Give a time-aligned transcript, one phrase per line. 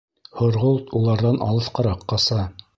[0.39, 2.43] Һорғолт уларҙан алыҫҡараҡ ҡаса.